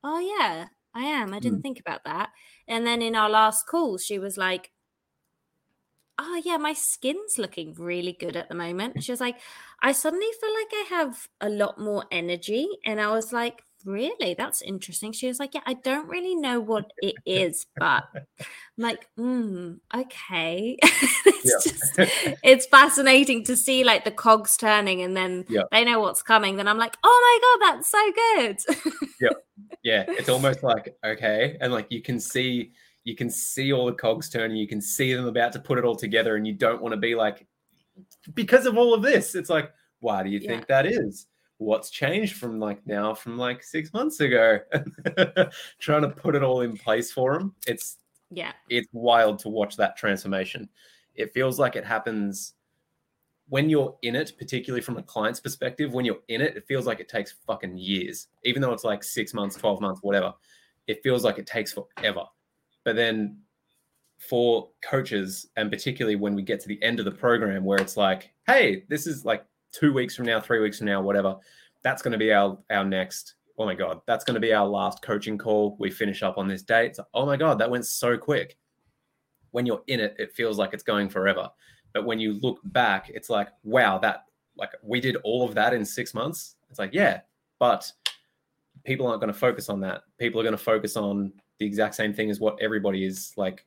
[0.04, 1.34] "Oh yeah, I am.
[1.34, 1.64] I didn't mm.
[1.64, 2.32] think about that."
[2.68, 4.72] And then in our last call, she was like,
[6.20, 9.36] oh yeah my skin's looking really good at the moment she was like
[9.82, 14.34] i suddenly feel like i have a lot more energy and i was like really?
[14.34, 15.12] That's interesting.
[15.12, 18.24] She was like yeah i don't really know what it is but i'm
[18.78, 20.78] like mm, okay.
[21.46, 22.00] It's just
[22.42, 25.64] it's fascinating to see like the cogs turning and then yeah.
[25.74, 29.12] they know what's coming then i'm like oh my god that's so good.
[29.20, 29.30] Yeah.
[29.84, 32.72] Yeah it's almost like okay and like you can see
[33.04, 35.84] you can see all the cogs turning you can see them about to put it
[35.84, 37.46] all together and you don't want to be like
[38.34, 39.36] because of all of this.
[39.36, 40.50] It's like why do you yeah.
[40.50, 41.28] think that is
[41.64, 44.60] what's changed from like now from like six months ago?
[45.80, 47.98] Trying to put it all in place for them it's
[48.32, 48.52] yeah.
[48.70, 50.70] it's wild to watch that transformation.
[51.16, 52.54] It feels like it happens
[53.50, 56.88] when you're in it particularly from a client's perspective when you're in it it feels
[56.88, 58.28] like it takes fucking years.
[58.44, 60.34] Even though it's like six months 12 months whatever
[60.88, 62.24] it feels like it takes forever.
[62.84, 63.38] But then
[64.18, 67.98] for coaches and particularly when we get to the end of the program where it's
[67.98, 71.36] like hey this is like two weeks from now, three weeks from now, whatever,
[71.84, 73.36] that's going to be our our next.
[73.58, 75.76] Oh my god, that's going to be our last coaching call.
[75.80, 76.98] We finish up on this date.
[77.14, 78.58] Oh my god, that went so quick.
[79.52, 81.50] When you're in it, it feels like it's going forever.
[81.94, 84.24] But when you look back, it's like, wow, that
[84.58, 86.56] like we did all of that in six months.
[86.70, 87.22] It's like, yeah,
[87.60, 87.92] but
[88.84, 90.04] people aren't going to focus on that.
[90.18, 93.66] People are going to focus on the exact same thing as what everybody is like,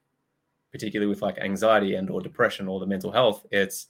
[0.72, 3.46] particularly with like anxiety and or depression or the mental health.
[3.52, 3.88] It's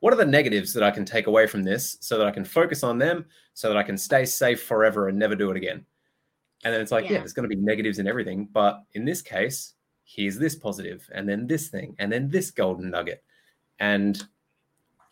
[0.00, 2.44] what are the negatives that I can take away from this so that I can
[2.44, 5.84] focus on them so that I can stay safe forever and never do it again?
[6.64, 8.48] And then it's like, yeah, yeah there's going to be negatives in everything.
[8.52, 12.90] But in this case, here's this positive, and then this thing, and then this golden
[12.90, 13.22] nugget.
[13.80, 14.22] And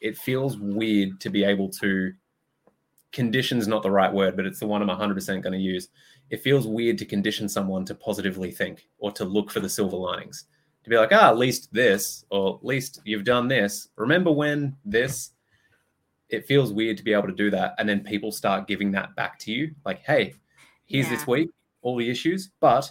[0.00, 2.12] it feels weird to be able to
[3.12, 5.88] condition's not the right word, but it's the one I'm 100% going to use.
[6.30, 9.96] It feels weird to condition someone to positively think or to look for the silver
[9.96, 10.46] linings
[10.84, 13.88] to be like, ah, at least this, or at least you've done this.
[13.96, 15.30] Remember when this?
[16.28, 17.74] It feels weird to be able to do that.
[17.78, 19.74] And then people start giving that back to you.
[19.84, 20.34] Like, hey,
[20.86, 21.16] here's yeah.
[21.16, 21.50] this week,
[21.82, 22.90] all the issues, but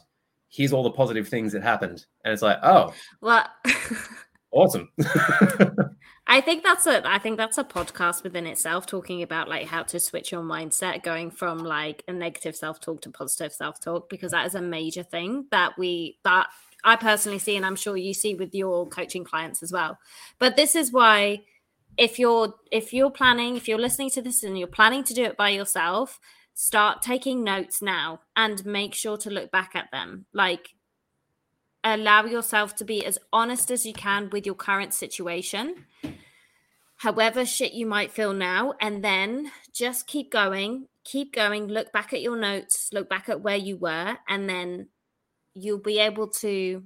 [0.49, 2.05] here's all the positive things that happened.
[2.23, 3.47] And it's like, oh, well,
[4.51, 4.89] awesome.
[6.25, 9.83] I think that's a I think that's a podcast within itself talking about like how
[9.83, 14.47] to switch your mindset going from like a negative self-talk to positive self-talk because that
[14.47, 16.47] is a major thing that we that
[16.83, 19.97] I personally see, and I'm sure you see with your coaching clients as well.
[20.39, 21.43] But this is why
[21.97, 25.23] if you're if you're planning, if you're listening to this and you're planning to do
[25.23, 26.19] it by yourself,
[26.53, 30.25] start taking notes now and make sure to look back at them.
[30.33, 30.75] Like
[31.83, 35.85] allow yourself to be as honest as you can with your current situation.
[36.97, 42.13] However shit you might feel now, and then just keep going, keep going, look back
[42.13, 44.87] at your notes, look back at where you were, and then
[45.53, 46.83] you'll be able to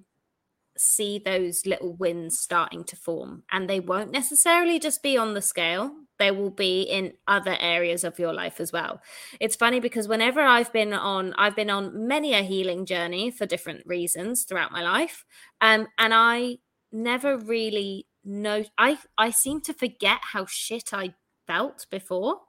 [0.78, 3.44] see those little wins starting to form.
[3.52, 8.04] And they won't necessarily just be on the scale, they will be in other areas
[8.04, 9.02] of your life as well.
[9.40, 13.46] It's funny because whenever I've been on, I've been on many a healing journey for
[13.46, 15.26] different reasons throughout my life.
[15.62, 16.58] Um, and I
[16.92, 21.14] never really know, I, I seem to forget how shit I
[21.46, 22.42] felt before.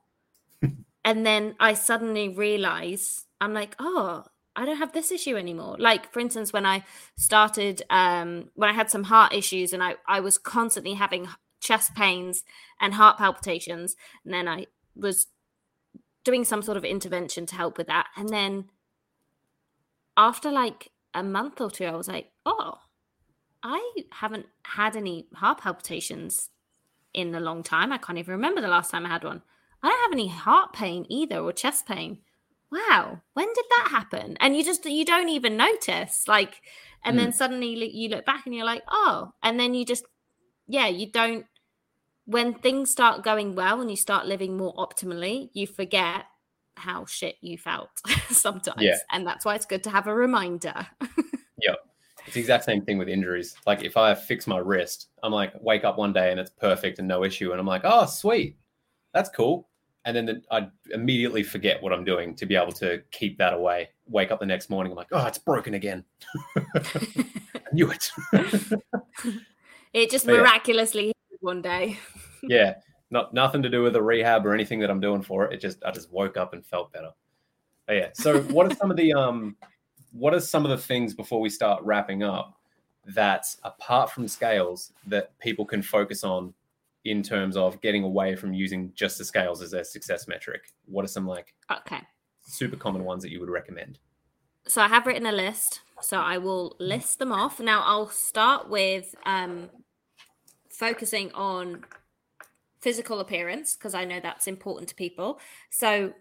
[1.05, 4.25] and then I suddenly realize I'm like, oh,
[4.59, 5.77] I don't have this issue anymore.
[5.79, 6.83] Like for instance, when I
[7.17, 11.29] started, um, when I had some heart issues and I, I was constantly having
[11.61, 12.43] chest pains
[12.81, 13.95] and heart palpitations,
[14.25, 14.67] and then I
[14.97, 15.29] was
[16.25, 18.09] doing some sort of intervention to help with that.
[18.17, 18.65] And then
[20.17, 22.79] after like a month or two, I was like, oh,
[23.63, 26.51] I haven't had any heart palpitations
[27.15, 27.93] in a long time.
[27.93, 29.43] I can't even remember the last time I had one.
[29.85, 32.19] I don't have any heart pain either or chest pain
[32.71, 36.61] wow when did that happen and you just you don't even notice like
[37.05, 37.21] and mm.
[37.21, 40.05] then suddenly you look back and you're like oh and then you just
[40.67, 41.47] yeah you don't
[42.27, 46.25] when things start going well and you start living more optimally you forget
[46.77, 47.91] how shit you felt
[48.31, 48.97] sometimes yeah.
[49.11, 50.87] and that's why it's good to have a reminder
[51.63, 51.75] yeah
[52.27, 55.53] it's the exact same thing with injuries like if i fix my wrist i'm like
[55.61, 58.59] wake up one day and it's perfect and no issue and i'm like oh sweet
[59.15, 59.68] that's cool
[60.05, 63.55] and then the, I'd immediately forget what I'm doing to be able to keep that
[63.55, 63.91] away.
[64.09, 66.05] Wake up the next morning, I'm like, oh, it's broken again.
[66.57, 68.11] I knew it.
[69.93, 71.13] it just but miraculously yeah.
[71.41, 71.99] one day.
[72.43, 72.75] yeah,
[73.11, 75.53] not nothing to do with the rehab or anything that I'm doing for it.
[75.53, 77.11] It just I just woke up and felt better.
[77.87, 78.09] But yeah.
[78.15, 79.57] So what are some of the um
[80.13, 82.55] what are some of the things before we start wrapping up
[83.07, 86.53] that apart from scales that people can focus on
[87.05, 90.63] in terms of getting away from using just the scales as a success metric?
[90.87, 92.01] What are some like okay
[92.43, 93.99] super common ones that you would recommend?
[94.67, 95.81] So I have written a list.
[96.01, 97.59] So I will list them off.
[97.61, 99.71] Now I'll start with um,
[100.71, 101.85] focusing on
[102.81, 105.41] physical appearance because I know that's important to people.
[105.71, 106.13] So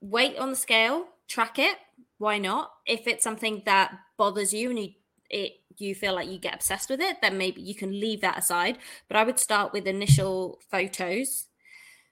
[0.00, 1.76] weight on the scale, track it.
[2.18, 2.72] Why not?
[2.84, 4.90] If it's something that bothers you and you
[5.30, 8.38] it you feel like you get obsessed with it, then maybe you can leave that
[8.38, 8.78] aside.
[9.06, 11.46] But I would start with initial photos.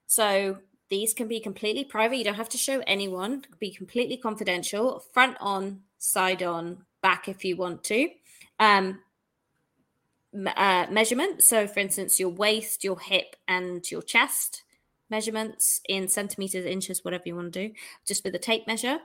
[0.07, 2.17] So these can be completely private.
[2.17, 3.45] You don't have to show anyone.
[3.59, 5.03] Be completely confidential.
[5.13, 8.09] Front on, side on, back if you want to.
[8.61, 9.01] Um,
[10.57, 11.43] uh, measurement.
[11.43, 14.63] So, for instance, your waist, your hip, and your chest
[15.09, 17.75] measurements in centimeters, inches, whatever you want to do,
[18.07, 18.99] just with a tape measure.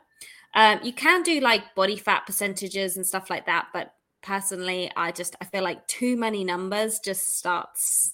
[0.53, 5.11] Um, you can do like body fat percentages and stuff like that, but personally, I
[5.11, 8.13] just I feel like too many numbers just starts.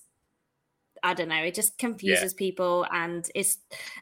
[1.03, 1.43] I don't know.
[1.43, 2.37] It just confuses yeah.
[2.37, 3.57] people, and it's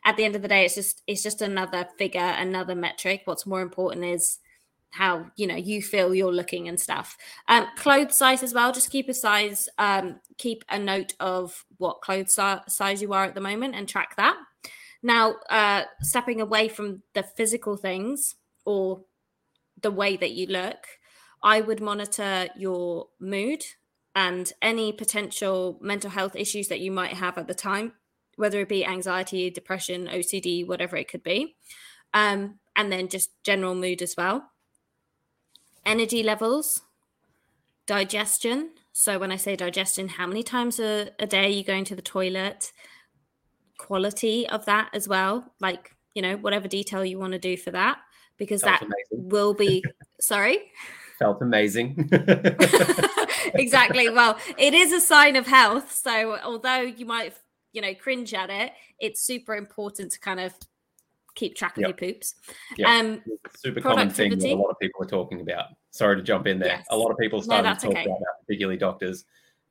[0.05, 3.23] at the end of the day, it's just it's just another figure, another metric.
[3.25, 4.39] What's more important is
[4.91, 7.17] how you know you feel you're looking and stuff.
[7.47, 8.71] Um, clothes size as well.
[8.71, 9.67] Just keep a size.
[9.77, 14.15] Um, keep a note of what clothes size you are at the moment, and track
[14.15, 14.37] that.
[15.03, 19.01] Now, uh, stepping away from the physical things or
[19.81, 20.87] the way that you look,
[21.45, 23.63] I would monitor your mood
[24.15, 27.93] and any potential mental health issues that you might have at the time,
[28.35, 31.55] whether it be anxiety, depression, OCD, whatever it could be.
[32.15, 34.49] Um, and then just general mood as well.
[35.85, 36.81] Energy levels,
[37.85, 38.71] digestion.
[38.91, 41.95] So, when I say digestion, how many times a, a day are you going to
[41.95, 42.71] the toilet?
[43.77, 45.53] Quality of that as well.
[45.59, 47.99] Like, you know, whatever detail you want to do for that,
[48.37, 48.81] because that
[49.11, 49.83] will be.
[50.19, 50.71] sorry?
[51.17, 52.09] Felt amazing.
[53.55, 54.09] exactly.
[54.09, 55.91] Well, it is a sign of health.
[55.91, 57.33] So although you might,
[57.73, 60.53] you know, cringe at it, it's super important to kind of
[61.35, 61.89] keep track of yep.
[61.89, 62.35] your poops.
[62.77, 62.97] Yeah.
[62.97, 63.21] Um,
[63.55, 65.65] super common thing that a lot of people are talking about.
[65.91, 66.69] Sorry to jump in there.
[66.69, 66.87] Yes.
[66.89, 68.05] A lot of people starting no, to talk okay.
[68.05, 69.25] about that, particularly doctors.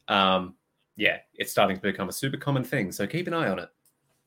[0.09, 0.55] Um,
[0.97, 2.93] yeah, it's starting to become a super common thing.
[2.93, 3.69] So keep an eye on it.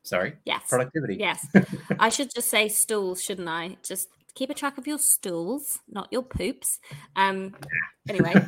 [0.03, 0.33] Sorry.
[0.45, 0.63] Yes.
[0.69, 1.15] Productivity.
[1.15, 1.45] Yes.
[1.99, 3.77] I should just say stools, shouldn't I?
[3.83, 6.79] Just keep a track of your stools, not your poops.
[7.15, 7.55] Um,
[8.07, 8.35] anyway,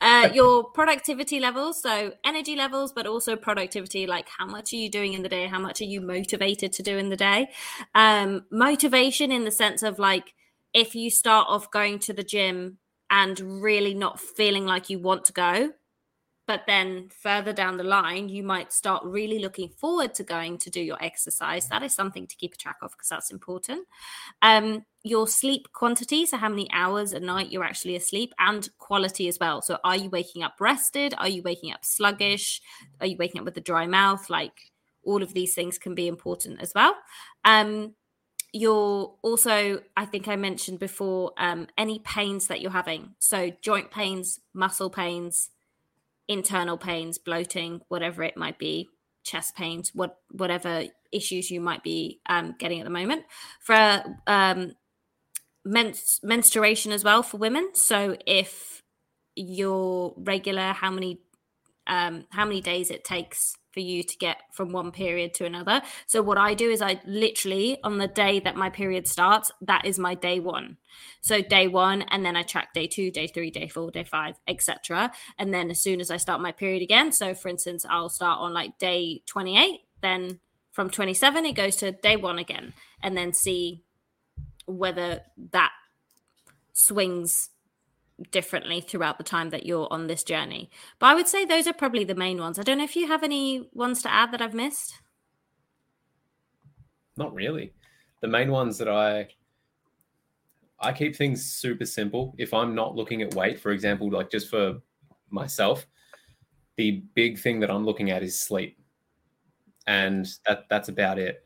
[0.00, 4.06] uh, your productivity levels, so energy levels, but also productivity.
[4.06, 5.48] Like how much are you doing in the day?
[5.48, 7.50] How much are you motivated to do in the day?
[7.96, 10.34] Um, motivation in the sense of like
[10.72, 12.78] if you start off going to the gym
[13.10, 15.72] and really not feeling like you want to go
[16.46, 20.70] but then further down the line you might start really looking forward to going to
[20.70, 21.68] do your exercise.
[21.68, 23.86] That is something to keep a track of because that's important.
[24.42, 29.28] Um, your sleep quantity so how many hours a night you're actually asleep and quality
[29.28, 29.62] as well.
[29.62, 31.14] So are you waking up rested?
[31.18, 32.60] Are you waking up sluggish?
[33.00, 34.28] Are you waking up with a dry mouth?
[34.30, 34.72] Like
[35.04, 36.94] all of these things can be important as well.
[37.44, 37.94] Um,
[38.52, 43.14] you're also i think i mentioned before um, any pains that you're having.
[43.18, 45.50] So joint pains muscle pains
[46.28, 48.88] internal pains, bloating, whatever it might be,
[49.24, 53.24] chest pains, what whatever issues you might be um, getting at the moment.
[53.60, 54.72] For um,
[55.64, 57.70] menstruation as well for women.
[57.74, 58.82] So if
[59.34, 61.20] you're regular, how many
[61.86, 65.82] um, how many days it takes for you to get from one period to another.
[66.06, 69.84] So what I do is I literally on the day that my period starts, that
[69.84, 70.78] is my day one.
[71.20, 74.36] So day one, and then I track day two, day three, day four, day five,
[74.48, 75.12] etc.
[75.38, 78.40] And then as soon as I start my period again, so for instance, I'll start
[78.40, 80.40] on like day 28, then
[80.72, 83.84] from 27 it goes to day one again, and then see
[84.64, 85.20] whether
[85.52, 85.72] that
[86.72, 87.50] swings
[88.30, 90.70] differently throughout the time that you're on this journey.
[90.98, 92.58] But I would say those are probably the main ones.
[92.58, 94.94] I don't know if you have any ones to add that I've missed.
[97.16, 97.72] Not really.
[98.20, 99.28] The main ones that I
[100.78, 102.34] I keep things super simple.
[102.38, 104.78] If I'm not looking at weight, for example, like just for
[105.30, 105.86] myself,
[106.76, 108.78] the big thing that I'm looking at is sleep.
[109.86, 111.44] And that that's about it.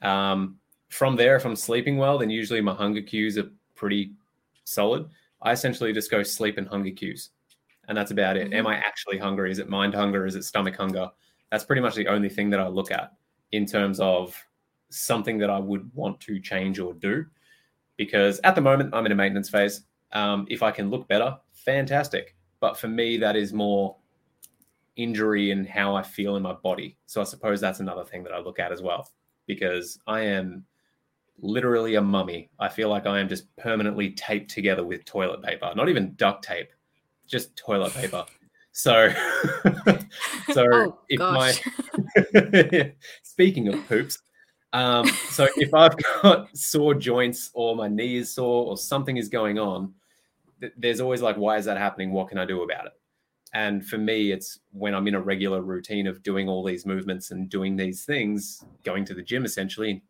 [0.00, 0.58] Um,
[0.88, 4.14] from there, if I'm sleeping well, then usually my hunger cues are pretty
[4.64, 5.08] solid.
[5.42, 7.30] I essentially just go sleep and hunger cues.
[7.88, 8.46] and that's about it.
[8.46, 8.54] Mm-hmm.
[8.54, 9.50] Am I actually hungry?
[9.50, 10.24] Is it mind hunger?
[10.26, 11.08] Is it stomach hunger?
[11.50, 13.12] That's pretty much the only thing that I look at
[13.50, 14.34] in terms of
[14.90, 17.26] something that I would want to change or do.
[17.96, 19.82] Because at the moment, I'm in a maintenance phase.
[20.12, 22.36] Um, if I can look better, fantastic.
[22.60, 23.96] But for me, that is more
[24.96, 26.96] injury and how I feel in my body.
[27.06, 29.10] So I suppose that's another thing that I look at as well.
[29.46, 30.64] Because I am
[31.42, 32.48] literally a mummy.
[32.58, 36.44] I feel like I am just permanently taped together with toilet paper, not even duct
[36.44, 36.68] tape,
[37.26, 38.24] just toilet paper.
[38.70, 39.12] So,
[40.52, 41.60] so Oh, if gosh.
[42.32, 44.18] my speaking of poops,
[44.72, 49.28] um, so if I've got sore joints or my knee is sore or something is
[49.28, 49.92] going on,
[50.60, 52.12] th- there's always like, why is that happening?
[52.12, 52.92] What can I do about it?
[53.52, 57.32] And for me, it's when I'm in a regular routine of doing all these movements
[57.32, 60.02] and doing these things, going to the gym essentially,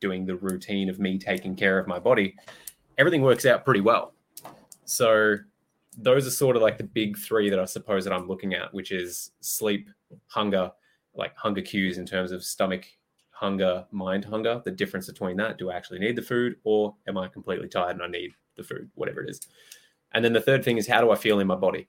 [0.00, 2.36] doing the routine of me taking care of my body,
[2.96, 4.14] everything works out pretty well.
[4.84, 5.36] So
[5.96, 8.72] those are sort of like the big three that I suppose that I'm looking at,
[8.72, 9.90] which is sleep,
[10.26, 10.70] hunger,
[11.14, 12.86] like hunger cues in terms of stomach
[13.30, 15.58] hunger, mind hunger, the difference between that.
[15.58, 18.62] Do I actually need the food or am I completely tired and I need the
[18.62, 19.40] food, whatever it is?
[20.12, 21.88] And then the third thing is how do I feel in my body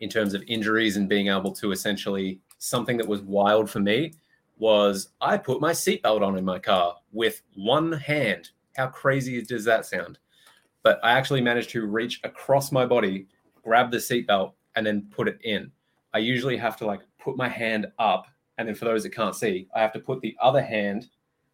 [0.00, 4.12] in terms of injuries and being able to essentially something that was wild for me
[4.56, 8.50] was I put my seatbelt on in my car with one hand.
[8.76, 10.18] How crazy does that sound?
[10.82, 13.26] But I actually managed to reach across my body,
[13.62, 15.70] grab the seatbelt, and then put it in.
[16.12, 18.26] I usually have to like put my hand up,
[18.58, 21.08] and then for those that can't see, I have to put the other hand.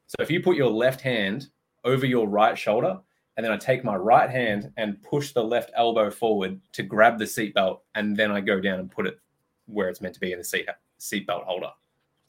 [0.07, 1.49] So if you put your left hand
[1.85, 2.99] over your right shoulder,
[3.37, 7.19] and then I take my right hand and push the left elbow forward to grab
[7.19, 9.19] the seatbelt, and then I go down and put it
[9.67, 11.71] where it's meant to be in the seat seatbelt holder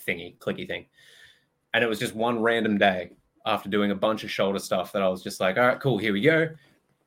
[0.06, 0.86] thingy, clicky thing.
[1.74, 3.12] And it was just one random day
[3.46, 5.98] after doing a bunch of shoulder stuff that I was just like, all right, cool,
[5.98, 6.50] here we go.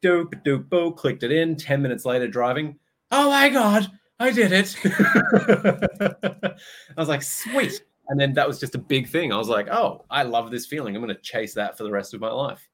[0.02, 1.56] Doop doop boo, clicked it in.
[1.56, 2.78] 10 minutes later, driving.
[3.10, 4.76] Oh my God, I did it.
[4.84, 6.54] I
[6.96, 7.82] was like, sweet.
[8.08, 9.32] And then that was just a big thing.
[9.32, 10.94] I was like, oh, I love this feeling.
[10.94, 12.68] I'm going to chase that for the rest of my life.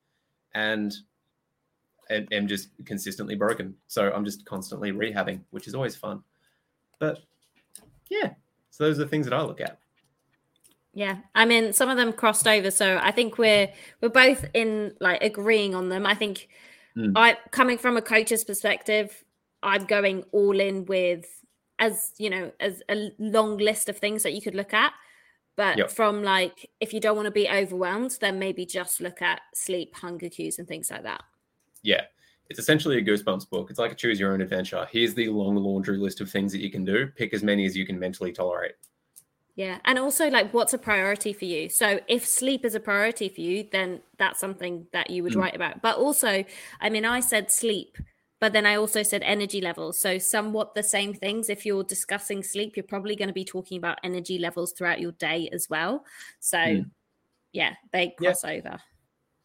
[0.55, 0.93] And
[2.11, 3.75] am just consistently broken.
[3.87, 6.23] So I'm just constantly rehabbing, which is always fun.
[6.99, 7.21] But
[8.11, 8.31] yeah,
[8.71, 9.79] so those are the things that I look at.
[10.93, 13.68] Yeah, I mean, some of them crossed over, so I think we're
[14.01, 16.07] we're both in like agreeing on them.
[16.07, 16.49] I think
[16.97, 17.12] Mm.
[17.14, 19.24] I coming from a coach's perspective,
[19.62, 21.24] I'm going all in with
[21.78, 24.93] as you know as a long list of things that you could look at.
[25.57, 25.91] But Yep.
[25.93, 29.95] from like, if you don't want to be overwhelmed, then maybe just look at sleep,
[29.95, 31.22] hunger cues, and things like that.
[31.82, 32.07] Yeah.
[32.49, 33.70] It's essentially a Goosebumps book.
[33.70, 34.88] It's like a choose your own adventure.
[34.91, 37.07] Here's the long laundry list of things that you can do.
[37.14, 38.74] Pick as many as you can mentally tolerate.
[39.61, 39.78] Yeah.
[39.84, 41.68] And also, like, what's a priority for you?
[41.68, 45.40] So, if sleep is a priority for you, then that's something that you would Mm.
[45.42, 45.82] write about.
[45.82, 46.44] But also,
[46.80, 47.98] I mean, I said sleep,
[48.40, 49.98] but then I also said energy levels.
[50.00, 51.50] So, somewhat the same things.
[51.50, 55.12] If you're discussing sleep, you're probably going to be talking about energy levels throughout your
[55.12, 56.06] day as well.
[56.38, 56.90] So, Mm.
[57.52, 58.30] yeah, they Yeah.
[58.30, 58.80] cross over.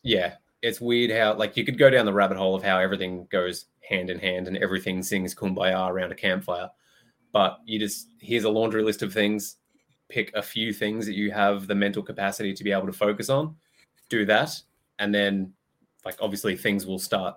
[0.02, 0.38] Yeah.
[0.62, 3.66] It's weird how, like, you could go down the rabbit hole of how everything goes
[3.82, 6.72] hand in hand and everything sings kumbaya around a campfire.
[7.34, 9.58] But you just, here's a laundry list of things.
[10.16, 13.30] Pick a few things that you have the mental capacity to be able to focus
[13.30, 13.54] on.
[14.08, 14.58] Do that.
[14.98, 15.52] And then,
[16.06, 17.36] like, obviously, things will start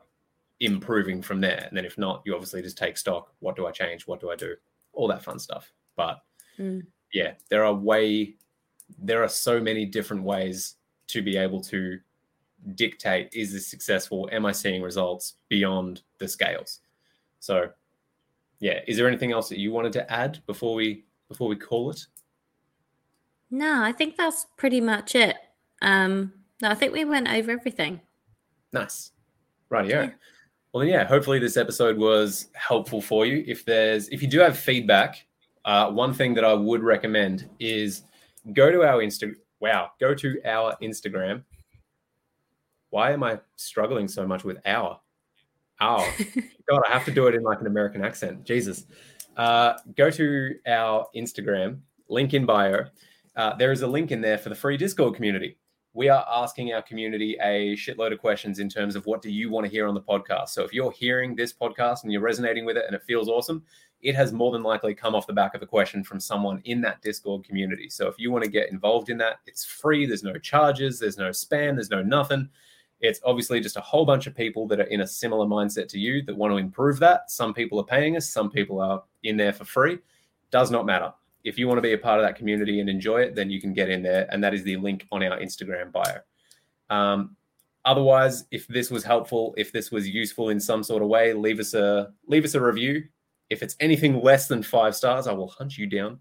[0.61, 1.65] improving from there.
[1.67, 3.33] And then, if not, you obviously just take stock.
[3.41, 4.07] What do I change?
[4.07, 4.55] What do I do?
[4.93, 5.73] All that fun stuff.
[5.97, 6.23] But
[6.57, 6.87] Mm.
[7.13, 8.37] yeah, there are way,
[8.97, 10.77] there are so many different ways
[11.09, 11.99] to be able to
[12.77, 14.29] dictate is this successful?
[14.31, 16.79] Am I seeing results beyond the scales?
[17.41, 17.71] So,
[18.61, 21.91] yeah, is there anything else that you wanted to add before we before we call
[21.91, 22.07] it?
[23.51, 25.37] No, I think that's pretty much it.
[25.81, 28.01] Um, no, I think we went over everything.
[28.73, 29.13] Nice.
[29.71, 29.89] Rightio.
[29.89, 30.11] Yeah.
[30.73, 33.43] Well, yeah, hopefully this episode was helpful for you.
[33.47, 35.27] If there's, if you do have feedback,
[35.65, 38.03] uh, one thing that I would recommend is
[38.53, 39.35] go to our Insta.
[39.61, 41.43] Wow, go to our Instagram.
[42.91, 45.01] Why am I struggling so much with our?
[45.81, 46.07] Our.
[46.69, 48.45] God, I have to do it in like an American accent.
[48.45, 48.87] Jesus.
[49.37, 52.87] Uh, go to our Instagram, link in bio.
[53.39, 55.57] Uh, there is a link in there for the free Discord community
[55.99, 59.51] we are asking our community a shitload of questions in terms of what do you
[59.51, 60.51] want to hear on the podcast.
[60.51, 63.65] So if you're hearing this podcast and you're resonating with it and it feels awesome,
[64.01, 66.81] it has more than likely come off the back of a question from someone in
[66.83, 67.89] that Discord community.
[67.89, 70.07] So if you want to get involved in that, it's free.
[70.07, 72.49] There's no charges, there's no spam, there's no nothing.
[73.01, 75.99] It's obviously just a whole bunch of people that are in a similar mindset to
[75.99, 77.29] you that want to improve that.
[77.29, 79.99] Some people are paying us, some people are in there for free.
[80.53, 81.13] Does not matter
[81.49, 83.61] if you want to be a part of that community and enjoy it, then you
[83.61, 84.29] can get in there.
[84.31, 86.19] And that is the link on our Instagram bio.
[86.91, 87.37] Um,
[87.85, 91.59] otherwise, if this was helpful, if this was useful in some sort of way, leave
[91.59, 93.05] us a leave us a review
[93.49, 96.21] If it's anything less than five stars, I will hunt you down.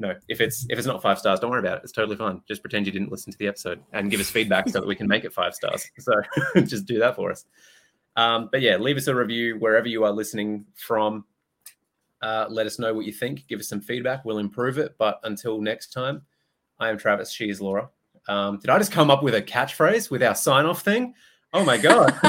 [0.00, 1.84] No, if it's if it's not five stars, don't worry about it.
[1.84, 2.42] It's totally fine.
[2.48, 4.96] Just pretend you didn't listen to the episode and give us feedback so that we
[4.96, 5.88] can make it five stars.
[5.98, 6.14] So
[6.62, 7.44] just do that for us.
[8.16, 11.24] Um, but yeah, leave us a review wherever you are listening from.
[12.24, 13.46] Uh, let us know what you think.
[13.48, 14.24] Give us some feedback.
[14.24, 14.96] We'll improve it.
[14.98, 16.22] But until next time,
[16.78, 17.30] I am Travis.
[17.30, 17.90] She is Laura.
[18.28, 21.12] Um, did I just come up with a catchphrase with our sign off thing?
[21.52, 22.18] Oh my God.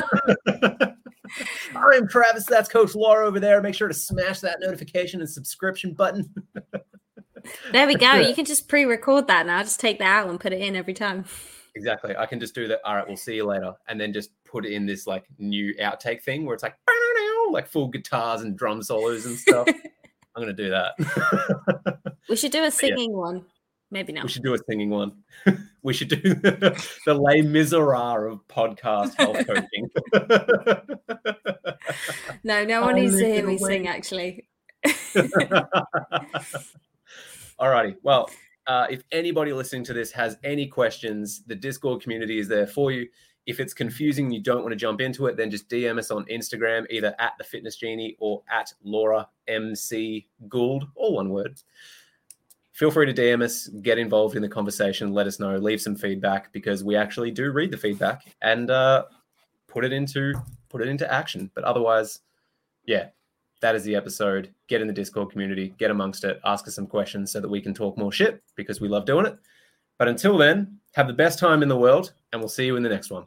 [0.48, 2.46] I am Travis.
[2.46, 3.62] That's Coach Laura over there.
[3.62, 6.30] Make sure to smash that notification and subscription button.
[7.72, 8.16] there we go.
[8.16, 9.64] You can just pre record that now.
[9.64, 11.24] Just take that out and put it in every time.
[11.74, 12.18] Exactly.
[12.18, 12.82] I can just do that.
[12.84, 13.72] All right, we'll see you later.
[13.88, 16.76] And then just put in this like new outtake thing where it's like,
[17.52, 19.68] like full guitars and drum solos and stuff.
[20.36, 20.96] I'm to do that.
[22.30, 23.18] we should do a singing yeah.
[23.18, 23.46] one.
[23.92, 24.24] Maybe not.
[24.24, 25.14] We should do a singing one.
[25.84, 29.90] we should do the Les Miserables of podcast health coaching.
[32.44, 34.50] no, no one needs to hear me sing, actually.
[37.58, 37.96] Alrighty.
[38.04, 38.30] Well,
[38.68, 42.92] uh, if anybody listening to this has any questions, the Discord community is there for
[42.92, 43.08] you.
[43.46, 46.26] If it's confusing, you don't want to jump into it, then just DM us on
[46.26, 51.60] Instagram, either at the Fitness Genie or at Laura MC Gould, all one word
[52.76, 55.96] feel free to DM us, get involved in the conversation, let us know, leave some
[55.96, 59.06] feedback because we actually do read the feedback and uh,
[59.68, 60.34] put it into
[60.70, 61.50] put it into action.
[61.56, 62.20] But otherwise,
[62.86, 63.08] yeah,
[63.62, 64.54] that is the episode.
[64.68, 67.62] Get in the Discord community, get amongst it, ask us some questions so that we
[67.62, 69.38] can talk more shit because we love doing it.
[69.98, 72.84] But until then, have the best time in the world, and we'll see you in
[72.84, 73.26] the next one.